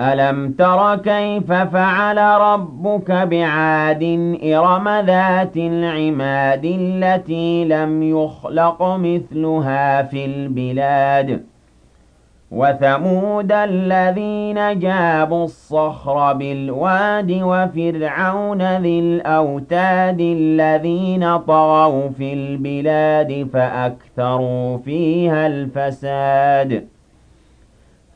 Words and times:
ألم 0.00 0.52
تر 0.52 0.96
كيف 0.96 1.52
فعل 1.52 2.18
ربك 2.18 3.10
بعاد 3.10 4.02
إرم 4.44 4.88
ذات 4.88 5.56
العماد 5.56 6.64
التي 6.64 7.64
لم 7.64 8.02
يخلق 8.02 8.82
مثلها 8.82 10.02
في 10.02 10.24
البلاد 10.24 11.44
وثمود 12.50 13.52
الذين 13.52 14.78
جابوا 14.78 15.44
الصخر 15.44 16.32
بالواد 16.32 17.32
وفرعون 17.42 18.76
ذي 18.76 18.98
الأوتاد 18.98 20.20
الذين 20.20 21.36
طغوا 21.36 22.08
في 22.08 22.32
البلاد 22.32 23.48
فأكثروا 23.52 24.78
فيها 24.78 25.46
الفساد 25.46 26.95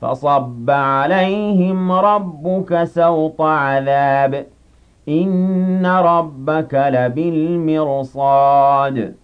فصب 0.00 0.70
عليهم 0.70 1.92
ربك 1.92 2.84
سوط 2.84 3.40
عذاب. 3.40 4.46
إن 5.08 5.86
ربك 5.86 6.74
لبالمرصاد. 6.74 9.14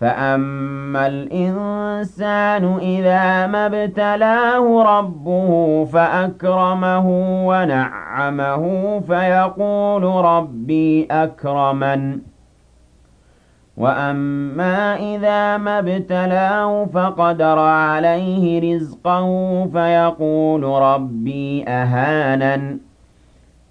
فأما 0.00 1.06
الإنسان 1.06 2.78
إذا 2.78 3.46
ما 3.46 3.66
ابتلاه 3.66 4.98
ربه 4.98 5.84
فأكرمه 5.84 7.06
ونعمه 7.46 9.00
فيقول 9.00 10.04
ربي 10.04 11.08
أكرمن. 11.10 12.31
وأما 13.82 14.96
إذا 14.96 15.56
ما 15.56 15.78
ابتلاه 15.78 16.84
فقدر 16.94 17.58
عليه 17.58 18.74
رزقه 18.74 19.26
فيقول 19.72 20.62
ربي 20.64 21.64
أهانن 21.68 22.78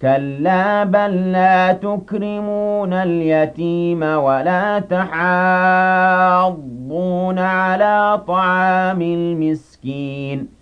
كلا 0.02 0.84
بل 0.84 1.32
لا 1.32 1.72
تكرمون 1.72 2.92
اليتيم 2.92 4.02
ولا 4.02 4.78
تحاضون 4.78 6.58
على 7.38 8.20
طعام 8.26 9.02
المسكين 9.02 10.61